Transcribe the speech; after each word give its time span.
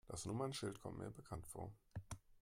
Das 0.07 0.25
Nummernschild 0.25 0.81
kommt 0.81 0.97
mir 0.97 1.11
bekannt 1.11 1.45
vor. 1.45 1.71